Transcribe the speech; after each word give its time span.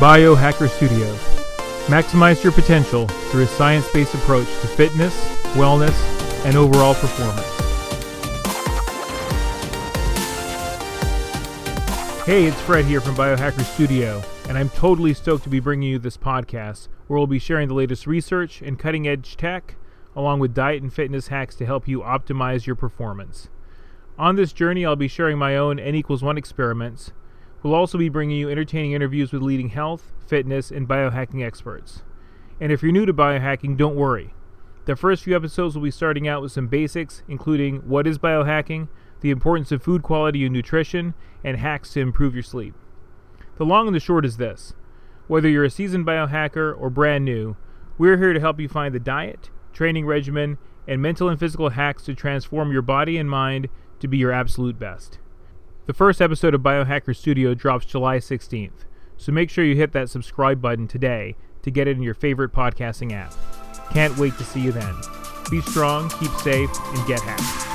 Biohacker 0.00 0.70
Studio. 0.70 1.14
Maximize 1.88 2.42
your 2.42 2.54
potential 2.54 3.06
through 3.06 3.42
a 3.42 3.46
science 3.46 3.86
based 3.92 4.14
approach 4.14 4.46
to 4.46 4.66
fitness, 4.66 5.14
wellness, 5.52 5.94
and 6.46 6.56
overall 6.56 6.94
performance. 6.94 7.46
Hey, 12.24 12.46
it's 12.46 12.58
Fred 12.62 12.86
here 12.86 13.02
from 13.02 13.14
Biohacker 13.14 13.62
Studio, 13.62 14.22
and 14.48 14.56
I'm 14.56 14.70
totally 14.70 15.12
stoked 15.12 15.44
to 15.44 15.50
be 15.50 15.60
bringing 15.60 15.90
you 15.90 15.98
this 15.98 16.16
podcast 16.16 16.88
where 17.06 17.18
we'll 17.18 17.26
be 17.26 17.38
sharing 17.38 17.68
the 17.68 17.74
latest 17.74 18.06
research 18.06 18.62
and 18.62 18.78
cutting 18.78 19.06
edge 19.06 19.36
tech, 19.36 19.74
along 20.16 20.40
with 20.40 20.54
diet 20.54 20.82
and 20.82 20.90
fitness 20.90 21.28
hacks 21.28 21.54
to 21.56 21.66
help 21.66 21.86
you 21.86 22.00
optimize 22.00 22.64
your 22.64 22.74
performance. 22.74 23.50
On 24.18 24.36
this 24.36 24.54
journey, 24.54 24.86
I'll 24.86 24.96
be 24.96 25.08
sharing 25.08 25.36
my 25.36 25.58
own 25.58 25.78
N 25.78 25.94
equals 25.94 26.22
1 26.22 26.38
experiments. 26.38 27.12
We'll 27.62 27.74
also 27.74 27.98
be 27.98 28.08
bringing 28.08 28.38
you 28.38 28.48
entertaining 28.48 28.92
interviews 28.92 29.32
with 29.32 29.42
leading 29.42 29.68
health, 29.68 30.12
fitness, 30.26 30.70
and 30.70 30.88
biohacking 30.88 31.44
experts. 31.44 32.02
And 32.60 32.72
if 32.72 32.82
you're 32.82 32.92
new 32.92 33.06
to 33.06 33.12
biohacking, 33.12 33.76
don't 33.76 33.96
worry. 33.96 34.34
The 34.86 34.96
first 34.96 35.24
few 35.24 35.36
episodes 35.36 35.74
will 35.74 35.82
be 35.82 35.90
starting 35.90 36.26
out 36.26 36.40
with 36.40 36.52
some 36.52 36.68
basics, 36.68 37.22
including 37.28 37.76
what 37.88 38.06
is 38.06 38.18
biohacking, 38.18 38.88
the 39.20 39.30
importance 39.30 39.70
of 39.72 39.82
food 39.82 40.02
quality 40.02 40.44
and 40.44 40.54
nutrition, 40.54 41.14
and 41.44 41.58
hacks 41.58 41.92
to 41.92 42.00
improve 42.00 42.34
your 42.34 42.42
sleep. 42.42 42.74
The 43.56 43.66
long 43.66 43.86
and 43.86 43.94
the 43.94 44.00
short 44.00 44.24
is 44.24 44.38
this 44.38 44.72
whether 45.26 45.48
you're 45.48 45.64
a 45.64 45.70
seasoned 45.70 46.06
biohacker 46.06 46.74
or 46.76 46.90
brand 46.90 47.24
new, 47.24 47.56
we're 47.98 48.16
here 48.16 48.32
to 48.32 48.40
help 48.40 48.58
you 48.58 48.68
find 48.68 48.94
the 48.94 48.98
diet, 48.98 49.50
training 49.72 50.06
regimen, 50.06 50.58
and 50.88 51.00
mental 51.00 51.28
and 51.28 51.38
physical 51.38 51.68
hacks 51.68 52.02
to 52.04 52.14
transform 52.14 52.72
your 52.72 52.82
body 52.82 53.18
and 53.18 53.30
mind 53.30 53.68
to 54.00 54.08
be 54.08 54.16
your 54.16 54.32
absolute 54.32 54.78
best. 54.78 55.18
The 55.90 55.94
first 55.94 56.22
episode 56.22 56.54
of 56.54 56.60
Biohacker 56.60 57.16
Studio 57.16 57.52
drops 57.52 57.84
July 57.84 58.18
16th, 58.18 58.84
so 59.16 59.32
make 59.32 59.50
sure 59.50 59.64
you 59.64 59.74
hit 59.74 59.90
that 59.90 60.08
subscribe 60.08 60.62
button 60.62 60.86
today 60.86 61.34
to 61.62 61.70
get 61.72 61.88
it 61.88 61.96
in 61.96 62.02
your 62.04 62.14
favorite 62.14 62.52
podcasting 62.52 63.12
app. 63.12 63.34
Can't 63.92 64.16
wait 64.16 64.38
to 64.38 64.44
see 64.44 64.60
you 64.60 64.70
then. 64.70 64.94
Be 65.50 65.60
strong, 65.60 66.08
keep 66.10 66.30
safe, 66.34 66.70
and 66.94 67.06
get 67.08 67.20
hacked. 67.22 67.69